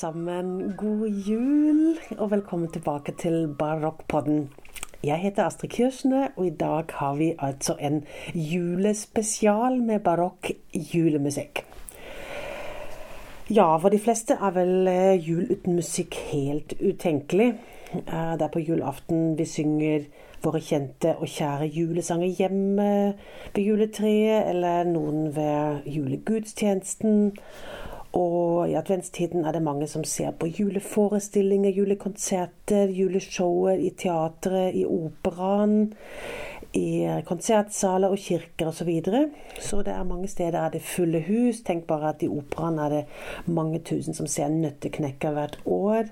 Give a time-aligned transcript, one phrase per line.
[0.00, 0.74] sammen.
[0.76, 4.48] God jul, og velkommen tilbake til Barokkpodden.
[5.04, 10.50] Jeg heter Astrid Kirchne, og i dag har vi altså en julespesial med barokk
[10.94, 11.64] julemusikk.
[13.50, 17.50] Ja, for de fleste er vel eh, jul uten musikk helt utenkelig.
[17.92, 20.08] Eh, det er på julaften vi synger
[20.40, 22.90] våre kjente og kjære julesanger hjemme
[23.54, 27.34] ved juletreet, eller noen ved julegudstjenesten.
[28.12, 34.84] Og i adventstiden er det mange som ser på juleforestillinger, julekonserter, juleshowet i teatret, i
[34.84, 35.92] operaen,
[36.74, 38.78] i konsertsaler og kirker osv.
[38.80, 39.22] Så, videre.
[39.60, 41.62] så det er mange steder er det fulle hus.
[41.66, 43.04] Tenk bare at i operaen er det
[43.46, 46.10] mange tusen som ser Nøtteknekker hvert år.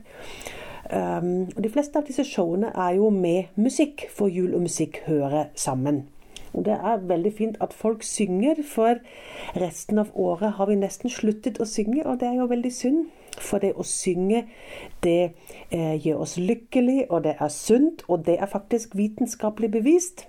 [0.89, 5.03] Um, og de fleste av disse showene er jo med musikk, for jul og musikk
[5.07, 6.07] hører sammen.
[6.53, 9.01] Det er veldig fint at folk synger, for
[9.57, 13.05] resten av året har vi nesten sluttet å synge, og det er jo veldig synd.
[13.39, 14.47] For det å synge,
[15.05, 15.33] det
[15.71, 20.27] eh, gjør oss lykkelig, og det er sunt, og det er faktisk vitenskapelig bevist.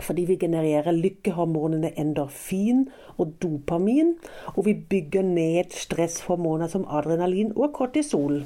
[0.00, 4.14] Fordi vi genererer lykkehormonene endorfin og dopamin,
[4.54, 8.42] og vi bygger ned stresshormoner som adrenalin og kortisol.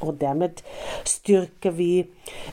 [0.00, 0.62] Og dermed
[1.04, 2.06] styrker vi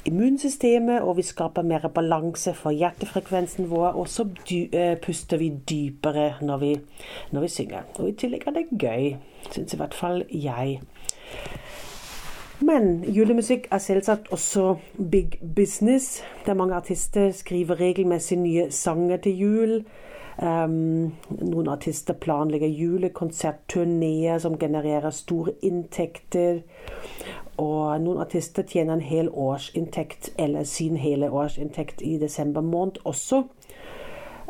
[0.05, 3.95] immunsystemet, og vi skaper mer balanse for hjertefrekvensen vår.
[3.95, 6.73] Og så eh, puster vi dypere når vi,
[7.31, 7.87] når vi synger.
[7.99, 9.15] Og i tillegg er det gøy,
[9.51, 10.79] syns i hvert fall jeg.
[12.59, 14.75] Men julemusikk er selvsagt også
[15.11, 16.23] big business.
[16.45, 19.83] Der mange artister skriver regelmessig nye sanger til jul.
[20.41, 26.59] Um, noen artister planlegger julekonsertturneer som genererer store inntekter.
[27.57, 33.43] Og noen artister tjener en hel årsinntekt, eller sin hele årsinntekt i desember måned også.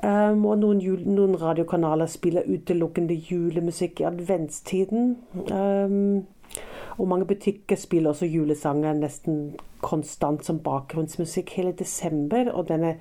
[0.03, 5.16] Um, og noen, jul, noen, radiokanaler spiller utelukkende julemusikk i adventstiden.
[5.51, 6.28] Um,
[6.97, 9.41] og mange butikker spiller også julesanger nesten
[9.85, 12.50] konstant som bakgrunnsmusikk hele desember.
[12.53, 12.96] Og denne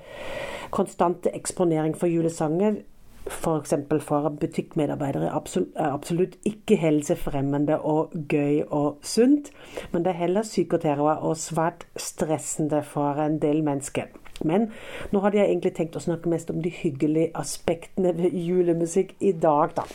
[0.70, 2.82] konstante eksponering for julesanger,
[3.26, 3.74] f.eks.
[3.88, 9.50] for, for butikkmedarbeidere, er absolutt ikke helsefremmende og gøy og sunt.
[9.92, 14.12] Men det er heller psykoterror og svært stressende for en del mennesker.
[14.44, 14.70] Men
[15.12, 19.32] nå hadde jeg egentlig tenkt å snakke mest om de hyggelige aspektene ved julemusikk i
[19.32, 19.86] dag, da.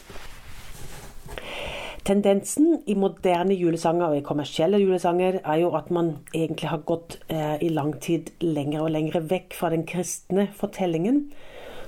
[2.04, 7.20] Tendensen i moderne julesanger og i kommersielle julesanger er jo at man egentlig har gått
[7.30, 11.28] eh, i lang tid lenger og lenger vekk fra den kristne fortellingen.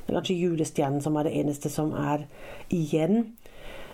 [0.03, 2.28] Det er kanskje julestjernen som er det eneste som er
[2.69, 3.34] igjen.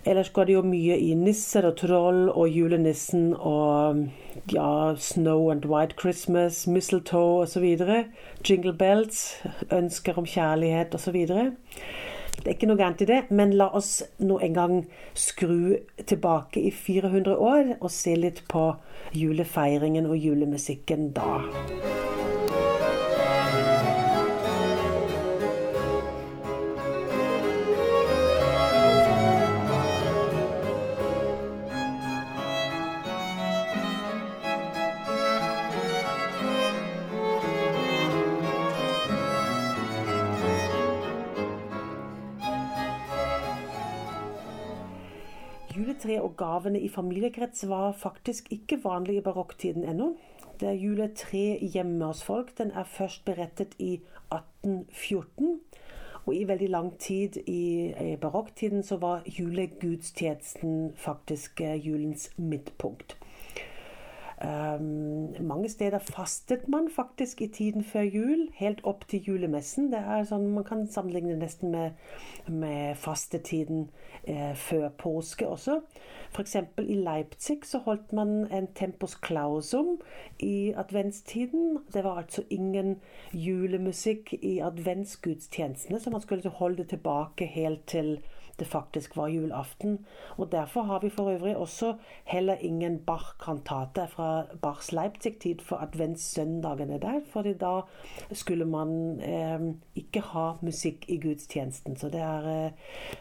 [0.05, 4.05] Ellers går det jo mye i nisser og troll og julenissen og
[4.51, 7.67] ja, Snow and White Christmas, Mistletoe osv.
[8.47, 9.37] Jingle belts,
[9.71, 11.19] ønsker om kjærlighet osv.
[12.39, 14.75] Det er ikke noe gærent i det, men la oss nå en gang
[15.17, 15.75] skru
[16.07, 18.69] tilbake i 400 år og se litt på
[19.15, 21.39] julefeiringen og julemusikken da.
[45.79, 50.09] Juletreet og gavene i familiekrets var faktisk ikke vanlig i barokktiden ennå.
[50.59, 52.51] Det er juletre hjemme hos folk.
[52.57, 53.93] Den er først berettet i
[54.27, 55.59] 1814.
[56.25, 63.15] Og i veldig lang tid i, i barokktiden så var julegudstjenesten faktisk eh, julens midtpunkt.
[64.41, 69.89] Um, mange steder fastet man faktisk i tiden før jul, helt opp til julemessen.
[69.91, 71.97] Det er sånn, Man kan sammenligne nesten med,
[72.47, 73.89] med fastetiden
[74.23, 75.81] eh, før påske også.
[76.31, 76.55] F.eks.
[76.79, 79.97] i Leipzig så holdt man en tempus clausum
[80.39, 81.83] i adventstiden.
[81.91, 83.01] Det var altså ingen
[83.33, 88.21] julemusikk i adventsgudstjenestene, så man skulle holde tilbake helt til
[88.59, 90.05] det faktisk var julaften.
[90.37, 96.99] Og Derfor har vi for øvrig også heller ingen Bach-kantate fra Bachs Leipzig-tid for adventssøndagene
[96.99, 97.19] der.
[97.31, 97.81] fordi da
[98.31, 101.95] skulle man eh, ikke ha musikk i gudstjenesten.
[101.95, 102.71] Så det er eh,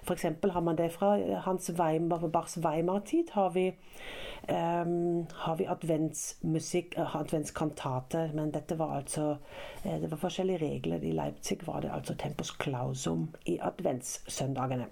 [0.03, 0.23] F.eks.
[0.53, 3.25] har man det fra Hans Weimar, Bachs Weimar-tid.
[3.33, 3.67] Har vi,
[4.49, 4.85] eh,
[5.59, 8.31] vi adventsmusikk, eh, adventskantate.
[8.35, 9.37] Men dette var altså
[9.85, 11.03] eh, Det var forskjellige regler.
[11.03, 14.87] I Leipzig var det altså tempus clausum i adventssøndagene.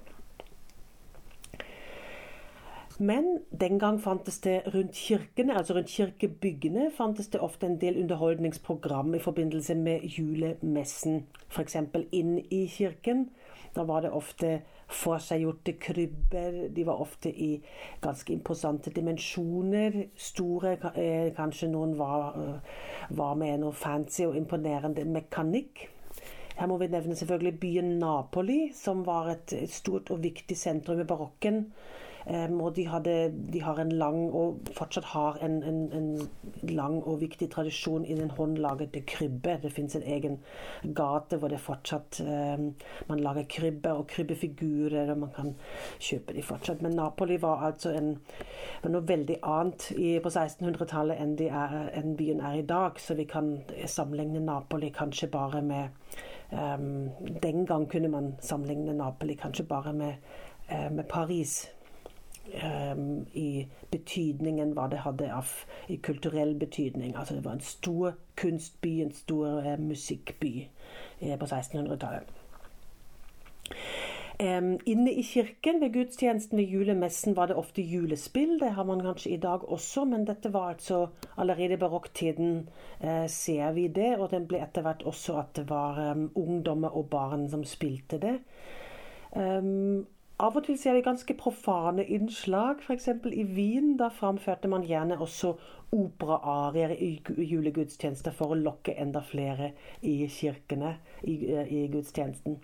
[2.98, 7.98] Men den gang fantes det rundt kirkene, altså rundt kirkebyggene, fantes det ofte en del
[8.00, 11.26] underholdningsprogram i forbindelse med julemessen.
[11.48, 11.76] F.eks.
[12.12, 13.28] inn i kirken.
[13.76, 16.68] Da var det ofte forseggjorte krybber.
[16.72, 17.60] De var ofte i
[18.00, 20.06] ganske imposante dimensjoner.
[20.16, 22.60] Store, eh, kanskje noen var, eh,
[23.10, 25.88] var med noe fancy og imponerende mekanikk.
[26.56, 31.04] Her må vi nevne selvfølgelig byen Napoli, som var et stort og viktig sentrum i
[31.04, 31.72] barokken.
[32.26, 36.28] Um, og de, hadde, de, har en lang, og fortsatt har en, en, en
[36.62, 39.54] lang og viktig tradisjon i den håndlagede krybbe.
[39.62, 40.40] Det fins en egen
[40.82, 42.72] gate hvor det fortsatt um,
[43.06, 45.52] man lager krybber og krybbefigurer, og man kan
[46.02, 46.82] kjøpe de fortsatt.
[46.82, 48.16] Men Napoli var altså en,
[48.82, 52.98] var noe veldig annet i, på 1600-tallet enn, enn byen er i dag.
[52.98, 55.94] Så vi kan sammenligne Napoli kanskje bare med
[56.50, 57.06] um,
[57.42, 60.28] Den gang kunne man sammenligne Napoli kanskje bare med,
[60.72, 61.68] uh, med Paris
[62.54, 65.52] um, i betydningen hva det hadde av
[65.88, 67.16] i kulturell betydning.
[67.16, 70.54] Altså det var en stor kunstby, en stor uh, musikkby
[71.22, 72.34] uh, på 1600-tallet.
[74.36, 78.58] Um, inne i kirken ved gudstjenesten ved julemessen var det ofte julespill.
[78.60, 81.06] Det har man kanskje i dag også, men dette var altså
[81.36, 82.68] allerede i barokktiden
[83.04, 84.18] uh, ser vi det.
[84.18, 88.20] Og det ble etter hvert også at det var um, ungdommer og barn som spilte
[88.20, 88.36] det.
[89.32, 90.04] Um,
[90.36, 93.08] av og til ser vi ganske profane innslag, f.eks.
[93.32, 93.94] i Wien.
[93.96, 95.54] Da framførte man gjerne også
[95.96, 99.70] operaarier i julegudstjenester for å lokke enda flere
[100.04, 102.58] i kirkene i, eh, i gudstjenesten.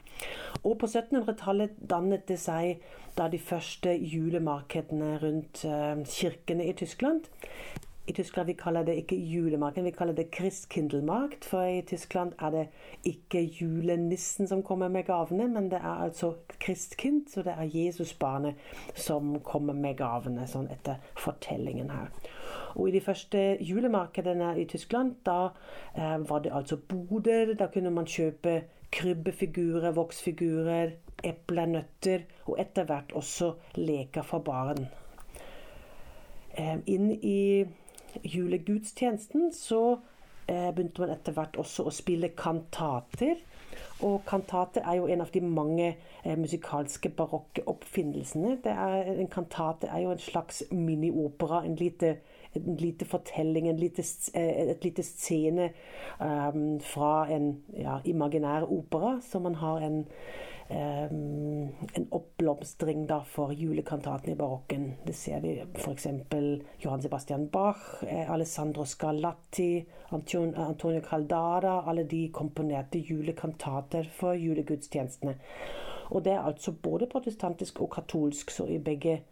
[0.64, 2.82] Og på 1700-tallet dannet det seg
[3.16, 7.28] da de første julemarkedene rundt uh, kirkene i Tyskland.
[8.06, 11.44] I Tyskland vi kaller det ikke julemarked, vi kaller det Christkindlmarkt.
[11.44, 12.62] For i Tyskland er det
[13.06, 16.32] ikke julenissen som kommer med gavene, men det er altså
[16.64, 18.54] Christkind, så det er Jesusbarnet
[18.94, 22.10] som kommer med gavene, sånn etter fortellingen her.
[22.74, 25.52] Og i de første julemarkedene i Tyskland, da
[25.94, 27.54] eh, var det altså boder.
[27.54, 28.62] Da kunne man kjøpe
[28.92, 34.88] krybbefigurer, voksfigurer, epler, nøtter, og etter hvert også leker for barn.
[36.58, 37.38] Eh, inn i
[38.24, 39.98] julegudstjenesten så
[40.46, 43.40] eh, begynte man etter hvert også å spille kantater.
[44.02, 48.58] Og kantater er jo en av de mange eh, musikalske barokke oppfinnelsene.
[48.64, 51.62] Er, en kantate er jo en slags miniopera.
[51.66, 52.16] En lite,
[52.58, 54.04] en lite fortelling, en lite,
[54.34, 55.70] eh, et lite scene
[56.20, 59.20] um, fra en ja, imaginær opera.
[59.22, 60.04] Så man har en
[60.68, 64.92] en oppblomstring for julekantaten i barokken.
[65.04, 66.06] Det ser vi f.eks.
[66.78, 71.82] Johan Sebastian Bach, eh, Alessandro Scarlatti, Antonio Caldara.
[71.82, 75.34] Alle de komponerte julekantater for julegudstjenestene.
[76.12, 79.22] Og det er altså både protestantisk og katolsk, så i begge,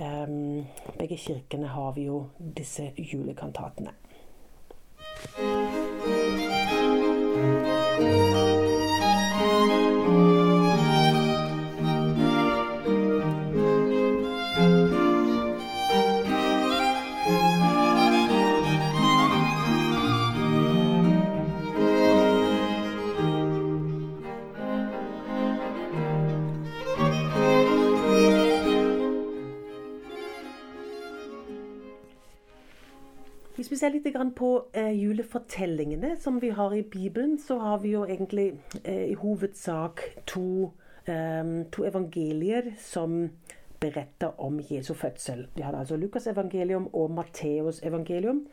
[0.00, 0.64] um,
[0.98, 2.24] begge kirkene har vi jo
[2.56, 3.94] disse julekantatene.
[33.84, 38.54] Ser litt på eh, julefortellingene som vi har i Bibelen, så har vi jo egentlig
[38.82, 40.70] eh, i hovedsak to,
[41.04, 43.28] eh, to, evangelier som
[43.80, 45.48] beretter om Jesu fødsel.
[45.54, 48.46] Vi har altså Lukas evangelium og Matteus evangelium.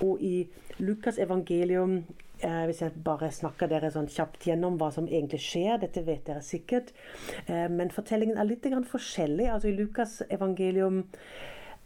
[0.00, 0.48] Og i
[0.78, 2.04] Lukas evangelium
[2.44, 6.42] Hvis jeg bare snakker dere sånn kjapt gjennom hva som egentlig skjer, dette vet dere
[6.44, 6.90] sikkert.
[7.46, 9.46] Men fortellingen er litt forskjellig.
[9.48, 11.04] Altså I Lukas evangelium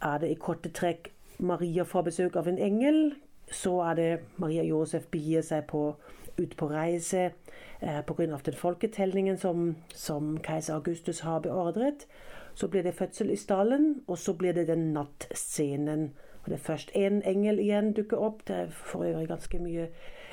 [0.02, 3.14] er det i korte trekk Maria får besøk av en engel.
[3.50, 5.94] Så er det Maria Josef begir seg på,
[6.38, 7.30] ut på reise
[7.80, 8.26] eh, pga.
[8.44, 12.06] den folketellingen som, som, keiser Augustus har beordret.
[12.54, 16.10] Så blir det fødsel i stallen, og så blir det den nattscenen.
[16.42, 18.46] Og det er først én engel igjen dukker opp.
[18.48, 19.88] Det er for øvrig ganske mye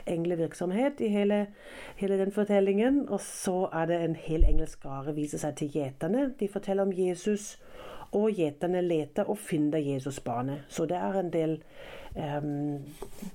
[0.08, 1.48] englevirksomhet i hele,
[1.96, 3.10] hele, den fortellingen.
[3.10, 6.34] Og så er det en hel engelskare viser seg til gjeterne.
[6.40, 7.58] De forteller om Jesus
[8.16, 10.64] og gjeterne leter og finner Jesusbarnet.
[10.68, 11.58] Så det er en del
[12.16, 12.80] um,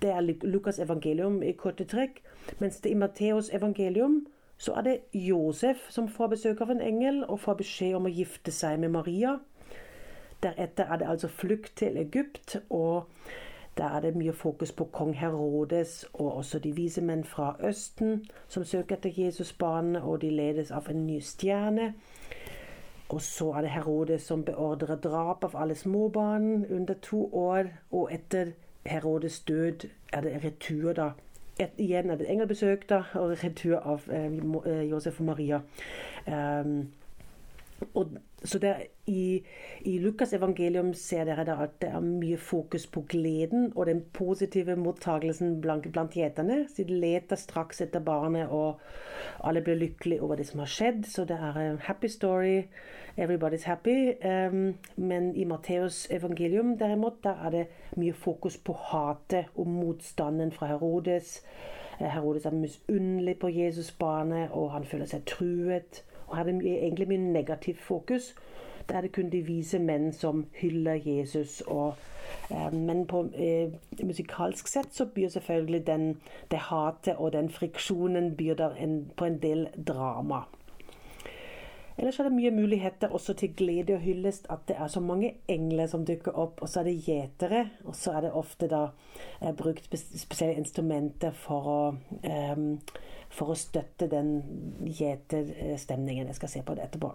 [0.03, 2.23] Det er Lukas evangelium i korte trekk.
[2.59, 4.27] Mens det i Matteus evangelium
[4.61, 8.13] så er det Josef som får besøk av en engel og får beskjed om å
[8.13, 9.39] gifte seg med Maria.
[10.43, 13.09] Deretter er det altså flukt til Egypt, og
[13.77, 18.27] der er det mye fokus på kong Herodes og også de vise menn fra Østen
[18.49, 21.95] som søker etter Jesusbarnet, og de ledes av en ny stjerne.
[23.11, 27.73] Og så er det Herodes som beordrer drap av alle småbarn under to år.
[27.91, 28.53] Og etter
[28.87, 31.11] Herodes død er det retur da
[31.61, 35.61] et, igjen er det engelbesøk da, og retur av eh, Josef og Maria.
[36.27, 36.89] Um,
[37.95, 38.07] og,
[38.45, 38.75] så der,
[39.07, 39.43] i,
[39.81, 44.03] I Lukas' evangelium ser dere da at det er mye fokus på gleden og den
[44.13, 46.67] positive mottagelsen blant, blant gjeterne.
[46.69, 48.81] Så de leter straks etter barnet, og
[49.45, 51.05] alle blir lykkelige over det som har skjedd.
[51.09, 52.63] Så det er en happy story.
[53.19, 54.15] Everybody's happy.
[54.25, 60.53] Um, men i Matteus' evangelium derimot, der er det mye fokus på hatet og motstanden
[60.53, 61.43] fra Herodes.
[62.01, 66.05] Eh, Herodes er misunnelig på Jesusbarnet, og han føler seg truet
[66.37, 68.35] hadde egentlig mye negativt fokus.
[68.89, 71.61] Der er det kun de vise menn som hyller Jesus.
[71.61, 71.95] Og,
[72.51, 73.73] eh, men på eh,
[74.03, 76.17] musikalsk sett så byr selvfølgelig den,
[76.51, 80.45] det hatet og den friksjonen byr en, på en del drama.
[82.01, 85.35] Ellers er det mye muligheter også til glede og hyllest at det er så mange
[85.53, 86.63] engler som dukker opp.
[86.65, 88.87] Og så er det gjetere, og så er det ofte da
[89.43, 91.81] eh, brukt spesielle instrumenter for å,
[92.25, 92.63] eh,
[93.29, 94.39] for å støtte den
[94.87, 96.31] gjeterstemningen.
[96.33, 97.13] Jeg skal se på det etterpå.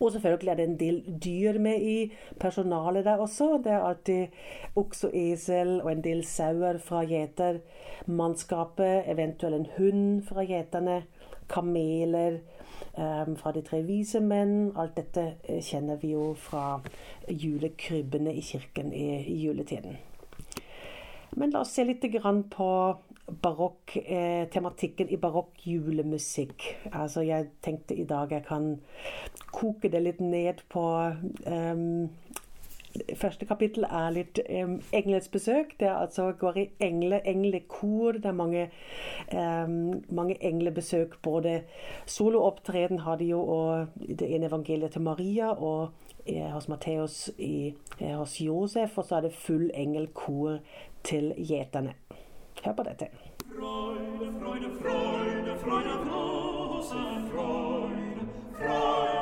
[0.00, 3.60] Og selvfølgelig er det en del dyr med i personalet der også.
[3.64, 4.26] Det er alltid
[4.80, 9.04] okse og esel og en del sauer fra gjetermannskapet.
[9.12, 11.02] Eventuelt en hund fra gjeterne.
[11.48, 12.40] Kameler
[13.36, 14.72] fra De tre vise menn.
[14.76, 16.80] Alt dette eh, kjenner vi jo fra
[17.28, 19.98] julekrybbene i kirken i juletiden.
[21.34, 22.04] Men la oss se litt
[22.50, 22.70] på
[23.42, 26.64] barokk, eh, tematikken i barokk julemusikk.
[26.92, 28.80] Altså, jeg tenkte i dag jeg kan
[29.50, 30.84] koke det litt ned på
[31.46, 32.10] um,
[33.16, 35.74] Første kapittel er litt um, engelets besøk.
[35.80, 38.20] Det altså går i engle, englekor.
[38.22, 38.68] Det er mange,
[39.34, 41.16] um, mange englebesøk.
[41.22, 41.62] Både
[42.06, 45.90] soloopptreden har de jo, og det ene evangeliet til Maria, og
[46.26, 48.98] eh, hos Matteus eh, hos Josef.
[48.98, 50.58] Og så er det full engelkor
[51.04, 51.94] til gjeterne.
[52.64, 53.10] Hør på dette.
[53.54, 59.13] Freude, Freude, Freude, Freude, Freude, Freude, Freude, Freude,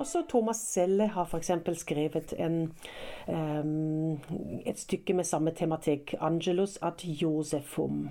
[0.00, 1.50] Også Thomas Selle har f.eks.
[1.74, 2.72] skrevet en,
[3.28, 4.12] um,
[4.66, 8.08] et stykke med samme tematikk, 'Angelus ad Josefum'.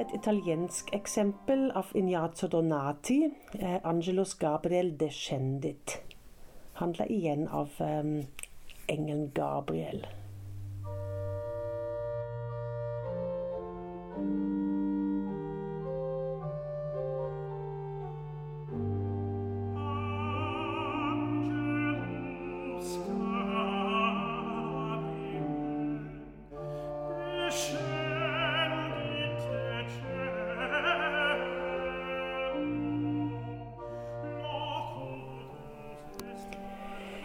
[0.00, 6.02] Et italiensk eksempel av Ignazio Donati, eh, Angelos Gabriel Descendit.
[6.72, 8.24] Handler igjen av eh,
[8.88, 10.06] engelen Gabriel.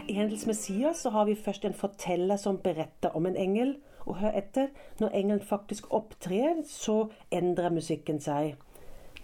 [0.08, 3.76] Hendels Messias så har vi først en forteller som beretter om en engel.
[4.06, 4.68] Og hør etter.
[5.00, 8.54] Når engelen faktisk opptrer, så endrer musikken seg.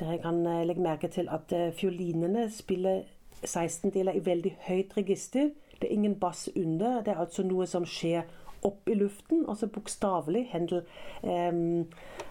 [0.01, 3.05] Dere kan eh, legge merke til at eh, fiolinene spiller
[3.45, 5.51] 16-deler i veldig høyt register.
[5.81, 7.03] Det er ingen bass under.
[7.03, 8.27] Det er altså noe som skjer
[8.63, 10.45] opp i luften, altså bokstavelig.
[10.53, 10.85] Hendel
[11.23, 11.89] ehm,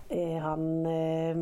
[0.09, 1.41] eh, han eh,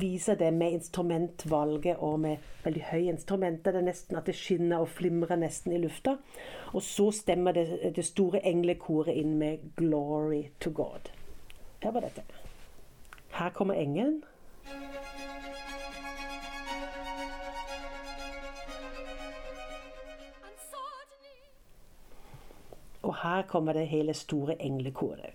[0.00, 3.72] viser det med instrumentvalget og med veldig høye instrumenter.
[3.72, 6.16] Det er nesten at det skinner og flimrer nesten i lufta.
[6.72, 7.66] Og så stemmer det,
[7.96, 11.12] det store englekoret inn med 'Glory to God'.
[11.82, 12.22] Her var dette.
[13.32, 14.22] Her kommer engelen.
[23.22, 25.30] Her kommer det hele store englekoret.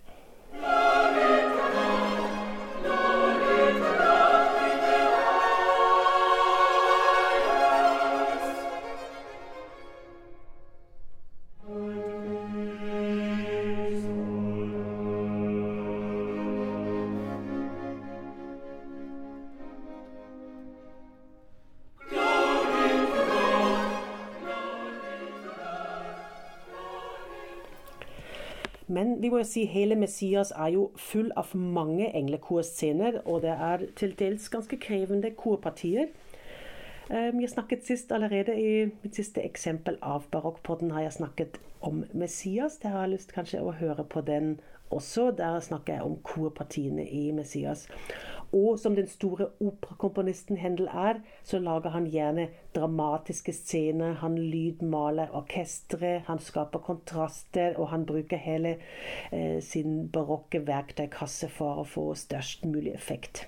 [29.25, 33.85] Men må jo si hele Messias er jo full av mange englekorscener, og det er
[33.97, 36.11] til dels ganske krevende korpartier.
[37.09, 42.03] Um, jeg snakket sist allerede i mitt siste eksempel av Barokkpodden har jeg snakket om
[42.13, 42.77] Messias.
[42.83, 44.59] Jeg har lyst kanskje å høre på den
[44.93, 45.31] også.
[45.33, 47.87] Der snakker jeg om korpartiene i Messias.
[48.55, 54.13] Og som den store operakomponisten Hendel er, så lager han gjerne dramatiske scener.
[54.21, 58.77] Han lydmaler orkestre, han skaper kontraster, og han bruker hele
[59.31, 63.45] eh, sin barokke verktøykasse for å få størst mulig effekt.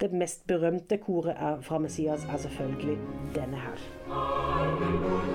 [0.00, 2.98] Det mest berømte koret fra Messias er selvfølgelig
[3.34, 5.25] denne her.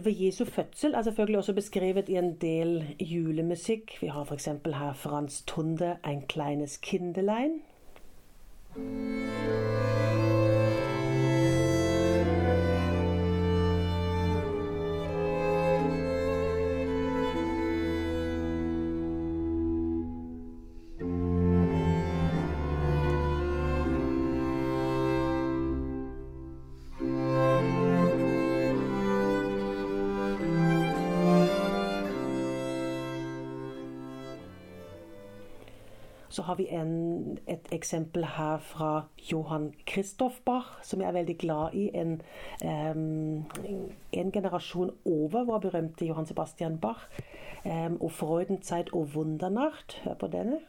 [0.00, 3.98] Selve Jesu fødsel er selvfølgelig også beskrevet i en del julemusikk.
[4.00, 4.44] Vi har f.eks.
[4.44, 7.60] her Frans Tunde 'Ein kleines Kindelein'.
[36.30, 38.90] Så har vi en, et eksempel her fra
[39.32, 41.90] Johan Christoph Bach, som jeg er veldig glad i.
[41.94, 42.22] En,
[42.62, 43.44] um,
[44.12, 47.08] en generasjon over vår berømte Johan Sebastian Bach.
[47.64, 50.00] Um, og Freudenzeit og Wundernacht.
[50.04, 50.60] Hør på denne.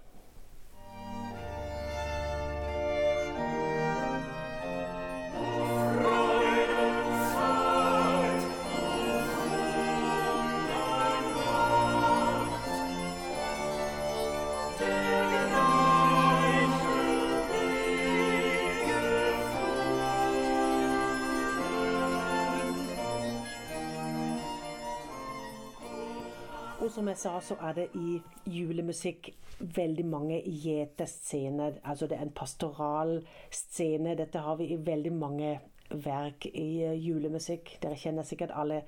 [26.82, 28.16] Og som jeg sa, så er det i
[28.50, 29.30] julemusikk
[29.62, 31.78] veldig mange gjetescener.
[31.86, 33.20] Altså det er en pastoral
[33.54, 34.16] scene.
[34.18, 35.60] Dette har vi i veldig mange
[35.94, 37.76] verk i eh, julemusikk.
[37.84, 38.82] Dere kjenner sikkert alle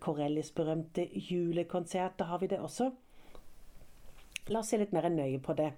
[0.00, 2.18] Corellis berømte julekonsert.
[2.18, 2.90] Da har vi det også.
[4.48, 5.72] La oss se litt mer nøye på det.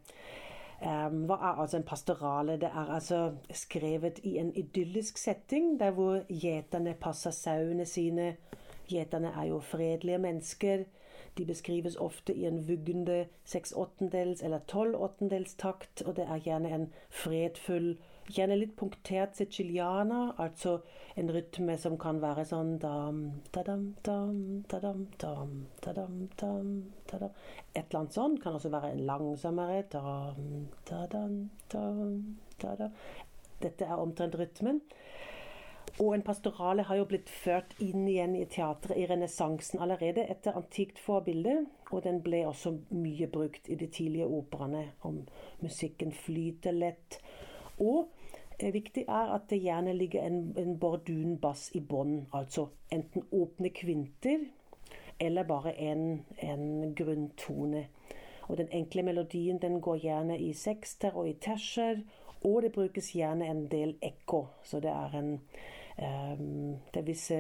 [0.77, 2.59] Um, hva er altså en pastorale?
[2.61, 3.21] Det er altså
[3.55, 8.35] skrevet i en idyllisk setting, der hvor gjeterne passer sauene sine.
[8.91, 10.85] Gjeterne er jo fredelige mennesker.
[11.37, 16.41] De beskrives ofte i en vuggende seks åttendels eller tolv åttendels takt, og det er
[16.41, 17.91] gjerne en fredfull,
[18.33, 20.79] gjerne litt punktert sicilianer, altså
[21.21, 23.21] en rytme som kan være sånn dam,
[23.55, 24.41] da-dam, dam,
[24.73, 25.53] da-dam, dam,
[25.85, 26.73] da-dam, dam,
[27.13, 27.37] da-dam.
[27.75, 31.39] Et eller annet sånt kan også være en langsommere dam, da-dam,
[31.73, 32.17] dam,
[32.63, 32.97] da-dam.
[33.61, 34.81] Dette er omtrent rytmen.
[35.99, 40.59] Og en pastorale har jo blitt ført inn igjen i teatret i renessansen allerede etter
[40.59, 41.63] antikt forbilde.
[41.91, 45.23] Og den ble også mye brukt i de tidlige operaene, om
[45.63, 47.21] musikken flyter lett.
[47.81, 48.11] Og
[48.59, 53.73] eh, viktig er at det gjerne ligger en, en bordunbass i bånn, altså enten åpne
[53.73, 54.45] kvinter
[55.19, 57.87] eller bare en, en grunntone.
[58.49, 62.05] Og den enkle melodien den går gjerne i sekster og i terser,
[62.45, 64.47] og det brukes gjerne en del ekko.
[64.63, 65.41] Så det er en
[65.97, 67.39] det er visse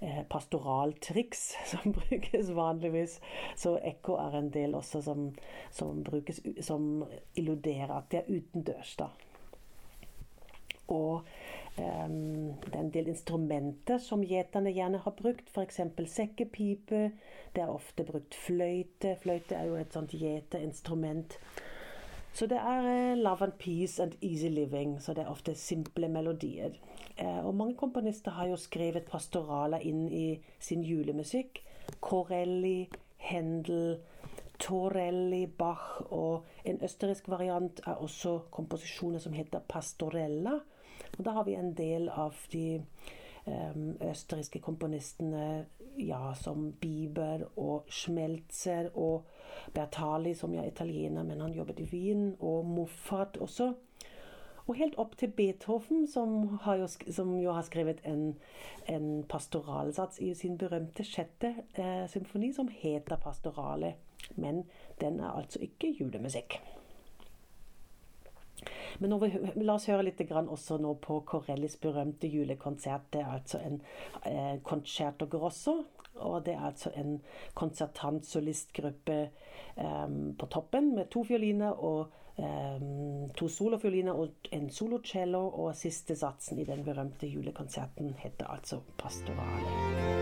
[0.00, 3.20] eh, pastoraltriks som brukes vanligvis.
[3.56, 5.30] Så ekko er en del også som,
[5.70, 8.96] som brukes som illuderer at det er utendørs.
[9.00, 9.10] da.
[10.86, 11.24] Og
[11.78, 15.80] um, det er en del instrumenter som gjeterne gjerne har brukt, f.eks.
[16.12, 17.00] sekkepipe.
[17.54, 19.16] Det er ofte brukt fløyte.
[19.22, 21.38] Fløyte er jo et sånt gjeteinstrument.
[22.36, 24.98] Så det er uh, love and peace and easy living.
[25.02, 26.74] Så det er ofte simple melodier.
[27.22, 30.26] Uh, og mange komponister har jo skrevet pastoraler inn i
[30.60, 31.62] sin julemusikk.
[32.00, 33.96] Corelli, Händel,
[34.60, 40.58] Torelli, Bach og en østerriksk variant er også komposisjoner som heter pastorella.
[41.16, 42.82] Og da har vi en del av de
[43.46, 45.66] østerrikske komponistene
[45.98, 49.26] ja, som Bieber og Schmelzer og
[49.74, 53.72] Bertali, som er italiener, men han jobbet i Wien, og Moffat også.
[54.66, 58.32] Og helt opp til Beethoven, som, jo, som jo, har skrevet en,
[58.90, 63.94] en pastoralsats i sin berømte sjette eh, symfoni, som heter Pastorale.
[64.34, 64.64] Men
[65.00, 66.58] den er altså ikke julemusikk.
[68.98, 69.30] Men vi,
[69.62, 73.10] la oss høre litt også nå på Corellis berømte julekonsert.
[73.12, 73.80] Det er altså en
[74.24, 75.84] eh, concerto grosso
[76.16, 77.20] Og det er altså en
[77.54, 79.30] konsertant solistgruppe
[79.76, 82.80] eh, på toppen med to fioliner og eh,
[83.36, 85.46] to solofioliner og en solocello.
[85.48, 90.16] Og siste satsen i den berømte julekonserten heter altså Pastorale.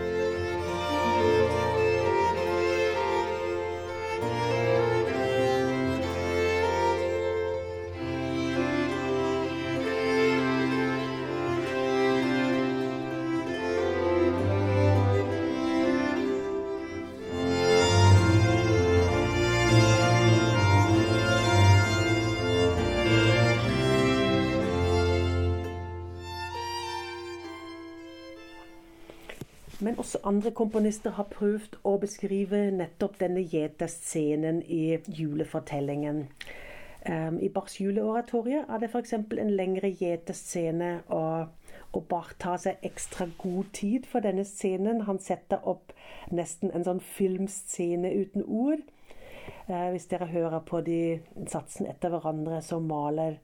[29.95, 36.17] Men også andre komponister har prøvd å beskrive nettopp denne gjeterscenen i julefortellingen.
[37.07, 39.13] Um, I Bachs juleoratorie er det f.eks.
[39.15, 41.47] en lengre gjeterscene, og,
[41.95, 45.05] og Bach tar seg ekstra god tid for denne scenen.
[45.07, 45.95] Han setter opp
[46.27, 48.83] nesten en sånn filmscene uten ord.
[49.69, 50.99] Uh, hvis dere hører på de
[51.47, 53.39] satsene etter hverandre, så maler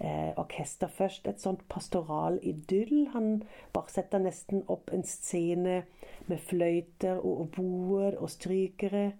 [0.00, 3.08] eh, orkester først et sånt pastoral idyll.
[3.14, 5.82] Han bare setter nesten opp en scene
[6.26, 9.12] med fløyter og oboer og strykere.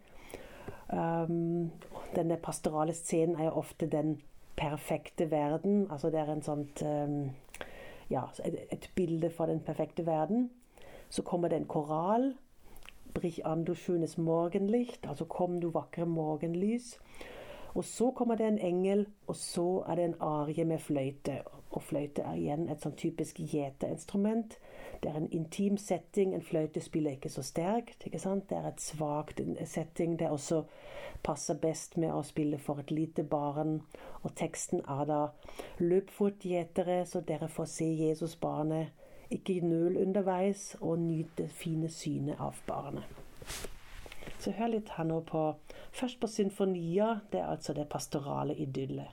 [0.87, 1.73] Um,
[2.15, 4.21] denne pastorale scenen er jo ofte den
[4.57, 5.87] perfekte verden.
[5.91, 7.21] Altså det er en sånt um,
[8.07, 10.51] Ja, et, et bilde fra den perfekte verden.
[11.11, 12.35] Så kommer det en koral
[13.17, 16.99] Brich an, du schönes Morgenlicht, altså Kom, du vakre morgenlys.
[17.77, 21.43] Og så kommer det en engel, og så er det en arie med fløyte.
[21.71, 24.57] Og fløyte er igjen et sånn typisk gjeteinstrument.
[25.03, 26.33] Det er en intim setting.
[26.33, 28.07] En fløyte spiller ikke så sterkt.
[28.07, 28.49] ikke sant?
[28.49, 30.17] Det er et svakt setting.
[30.19, 30.62] Det også
[31.23, 33.83] passer best med å spille for et lite barn.
[34.23, 35.21] Og teksten er da
[35.79, 38.89] 'Løp fort, gjetere, så dere får se Jesus barnet.
[39.31, 43.05] ikke nøl underveis, og nyt det fine synet av barnet.
[44.47, 45.41] Så hør litt her nå på
[45.91, 47.25] Først på symfonier.
[47.33, 49.11] Det er altså det pastorale idyllet.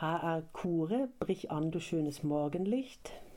[0.00, 3.27] Og her er koret 'Brich an, du schönes Morgenlicht'.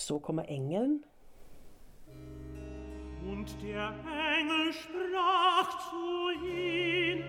[0.00, 1.04] So kommer engelen.
[3.30, 3.92] Und der
[4.38, 7.22] Engel sprach zu ihnen,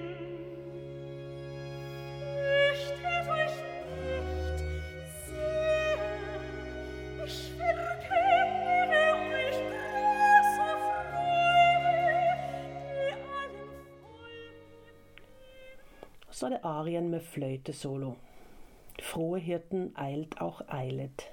[2.17, 3.57] Fürchtet euch
[3.99, 4.60] nicht,
[5.25, 5.95] siehe,
[7.25, 9.03] ich verkündige
[9.36, 10.69] euch große
[11.12, 11.95] Freude,
[12.88, 13.67] die allen
[14.15, 14.53] Volken
[16.29, 18.15] Så er det arien med fløytesolo.
[19.01, 21.31] Frohe Hirten eilt auch eilet.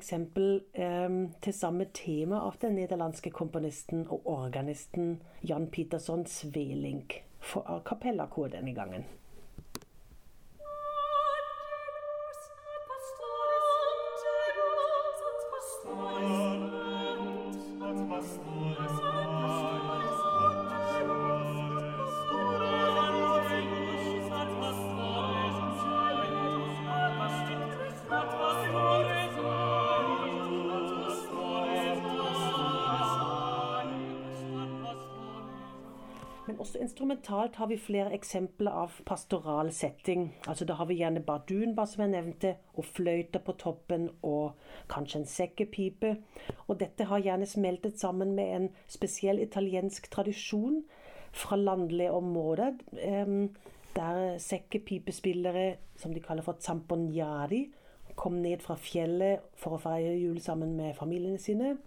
[0.00, 1.08] Eksempel eh,
[1.44, 7.06] til samme tema av den nederlandske komponisten og organisten Jan Peterson Sveling
[7.40, 9.04] for a cappella-kor denne gangen.
[37.30, 40.34] Instrumentalt har vi flere eksempler av pastoral setting.
[40.48, 44.56] Altså Da har vi gjerne bardunbar, som jeg nevnte, og fløyter på toppen, og
[44.88, 46.16] kanskje en sekkepipe.
[46.68, 50.82] Og dette har gjerne smeltet sammen med en spesiell italiensk tradisjon
[51.32, 52.74] fra landlige områder.
[52.98, 53.54] em,
[53.94, 57.70] Der sekkepipespillere, som de kaller for zamponiari,
[58.16, 61.78] kom ned fra fjellet for å feire jul sammen med familiene sine.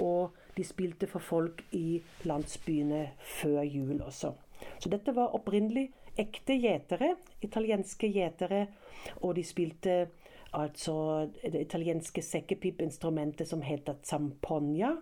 [0.00, 4.34] Og de spilte for folk i landsbyene før jul også.
[4.86, 5.88] Dette var opprinnelig
[6.18, 8.66] ekte gjetere, italienske gjetere,
[9.22, 9.98] og de spilte
[10.56, 14.94] altså det italienske sekkepipinstrumentet som heter zamponia.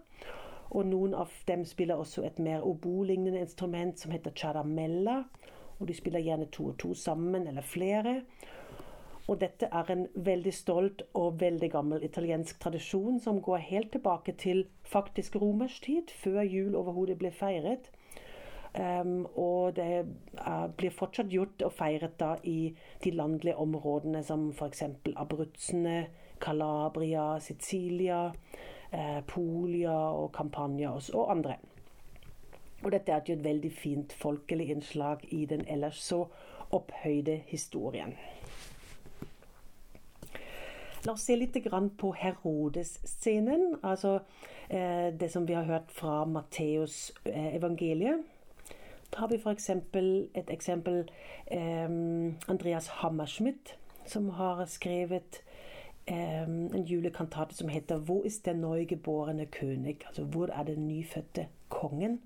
[0.71, 5.23] Og noen av dem spiller også et mer obo-lignende instrument som heter charamella.
[5.79, 8.23] Og de spiller gjerne to og to sammen, eller flere.
[9.27, 14.37] Og dette er en veldig stolt og veldig gammel italiensk tradisjon som går helt tilbake
[14.39, 17.91] til faktisk romersk tid, før jul overhodet ble feiret.
[18.77, 24.51] Um, og det er, blir fortsatt gjort og feiret da i de landlige områdene som
[24.53, 24.83] f.eks.
[25.17, 26.07] Abruzzene,
[26.41, 28.27] Calabria, Sicilia,
[28.93, 31.57] eh, Polia og Campania og, og andre.
[32.85, 36.27] Og dette er et veldig fint folkelig innslag i den ellers så
[36.71, 38.13] opphøyde historien.
[41.07, 41.57] La oss se litt
[41.97, 44.19] på Herodes-scenen, altså
[44.69, 47.13] eh, det som vi har hørt fra Matteus
[49.15, 49.71] har vi f.eks.
[50.35, 51.11] et eksempel
[51.47, 51.91] eh,
[52.49, 55.43] Andreas Hammerschmidt, som har skrevet
[56.07, 61.47] eh, en julekantate som heter 'Hvor ist der neugeborene König?' Altså 'Hvor er den nyfødte
[61.69, 62.21] kongen?'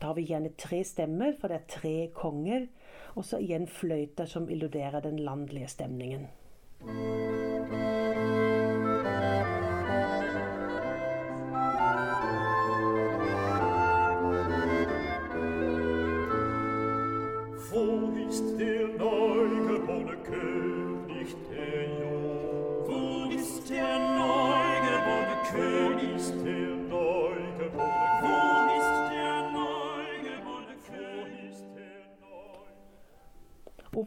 [0.00, 2.66] Da har vi gjerne tre stemmer, for det er tre konger.
[3.14, 6.26] Og så igjen fløyta som illuderer den landlige stemningen.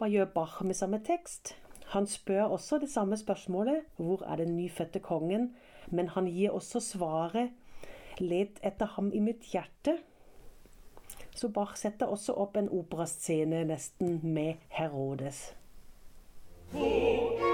[0.02, 1.52] Hva gjør Bach med samme tekst?
[1.94, 5.52] Han spør også det samme spørsmålet hvor er den nyfødte kongen?
[5.94, 7.52] Men han gir også svaret
[8.18, 10.00] let etter ham i mitt hjerte.
[11.36, 15.52] Så Bach setter også opp en operascene nesten med Herodes.
[16.74, 17.52] Wo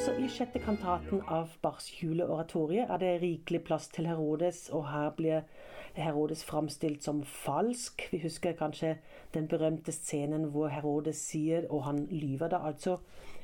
[0.00, 5.10] også i sjette kantaten av Bachs juleoratoriet er det rikelig plass til Herodes, og her
[5.12, 5.42] blir
[5.92, 8.06] Herodes framstilt som falsk.
[8.08, 8.94] Vi husker kanskje
[9.34, 12.96] den berømte scenen hvor Herodes sier, og han lyver da altså,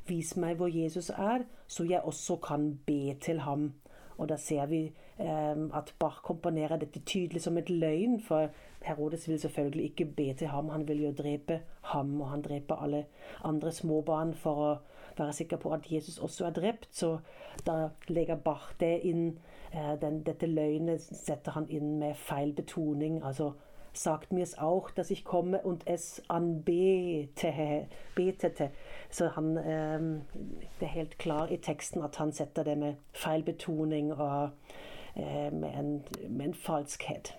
[0.09, 3.75] vis meg hvor Jesus er, så jeg også kan be til ham.
[4.17, 4.81] Og da ser vi
[5.19, 8.51] at Bach komponerer dette tydelig som et løgn, for
[8.85, 12.83] Herodes vil selvfølgelig ikke be til ham, han vil jo drepe ham, og han dreper
[12.83, 13.05] alle
[13.45, 14.73] andre småbarn for å
[15.19, 16.89] være sikker på at Jesus også er drept.
[16.93, 17.19] Så
[17.67, 19.39] da legger Bach det inn,
[19.73, 23.23] eh, den, dette løgnet setter han inn med feil betoning.
[23.25, 23.53] altså
[23.93, 28.71] sagt mir's auch, dass ich komme und es anbete, betete.
[29.11, 29.99] Så han, eh,
[30.81, 34.51] det er helt klar i teksten at han setter det med feil betoning og
[35.17, 37.35] med, en, med en falskhet.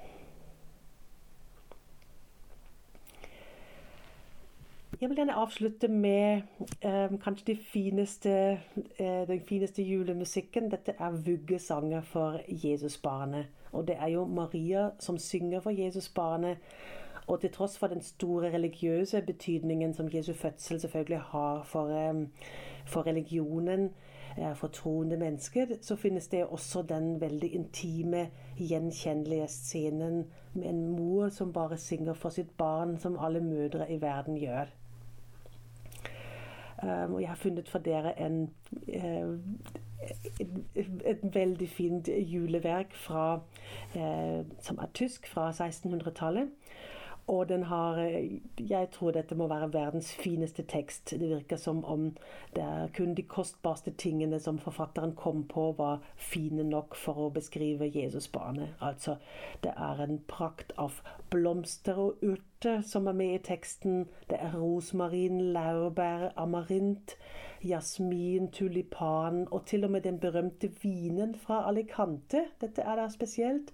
[5.01, 6.41] Jeg vil gjerne avslutte med
[6.81, 8.31] eh, kanskje de fineste,
[8.99, 10.71] eh, den fineste julemusikken.
[10.71, 13.45] Dette er vuggesanger for Jesusbarnet.
[13.71, 16.57] Og det er jo Maria som synger for Jesusbarnet.
[17.27, 22.27] Og til tross for den store religiøse betydningen som Jesu fødsel selvfølgelig har for, eh,
[22.85, 23.91] for religionen, eh,
[24.55, 31.29] for troende mennesker, så finnes det også den veldig intime, gjenkjennelige scenen med en mor
[31.29, 34.69] som bare synger for sitt barn, som alle mødre i verden gjør.
[36.83, 38.49] Um, og jeg har funnet for dere en,
[38.87, 39.39] uh,
[40.39, 43.39] et, et veldig fint juleverk fra,
[43.95, 46.49] uh, som er tysk, fra 1600-tallet.
[47.27, 47.97] Og den har
[48.69, 51.09] Jeg tror dette må være verdens fineste tekst.
[51.09, 52.15] Det virker som om
[52.55, 57.29] det er kun de kostbarste tingene som forfatteren kom på, var fine nok for å
[57.29, 58.69] beskrive Jesusbarnet.
[58.81, 59.17] Altså,
[59.63, 64.07] det er en prakt av blomster og urter som er med i teksten.
[64.29, 67.17] Det er rosmarin, laurbær, amarint,
[67.63, 72.45] jasmin, tulipan og til og med den berømte vinen fra Alicante.
[72.61, 73.73] Dette er der spesielt.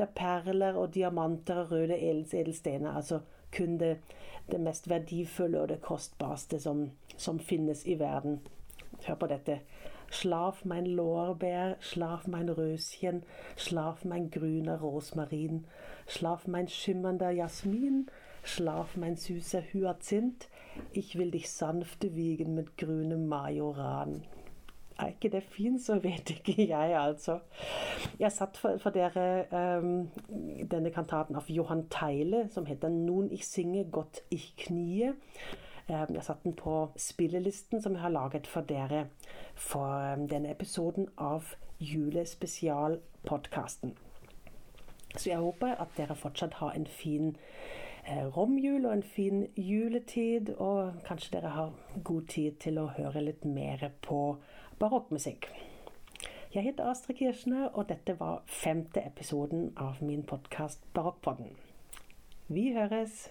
[0.00, 2.92] Det er perler og diamanter og røde edelstener.
[2.96, 3.18] Altså
[3.56, 3.98] kun det,
[4.50, 8.38] det, mest verdifulle og det kostbarste som, som finnes i verden.
[9.06, 9.58] Hør på dette.
[10.10, 13.20] Schlaf mein Lorbeer, schlaf mein Röschen,
[13.56, 15.66] schlaf mein grüner Rosmarin,
[16.06, 18.08] schlaf mein schimmernder Jasmin,
[18.42, 20.48] Schlaf, mein süßer Hyazinth,
[20.92, 24.24] ich vil dich sanfte wiegen med grüne majoran.
[25.00, 27.38] Er ikke det fint, så vet ikke jeg, altså.
[28.18, 29.44] Jeg satt for, for dere
[29.78, 30.10] um,
[30.70, 35.12] denne kantaten av Johan Teile som heter 'Nun ich singe godt ich knie'.
[35.88, 39.06] Um, jeg satte den på spillelisten som jeg har laget for dere
[39.54, 41.44] for um, denne episoden av
[41.80, 43.96] julespesialpodkasten.
[45.16, 47.36] Så jeg håper at dere fortsatt har en fin
[48.08, 51.72] eh, romjul og en fin juletid, og kanskje dere har
[52.04, 54.36] god tid til å høre litt mer på
[54.80, 55.46] barokkmusikk.
[56.54, 61.52] Jeg heter Astrid Kirchner, og dette var femte episoden av min podkast Barokkpodden.
[62.48, 63.28] Vi høres!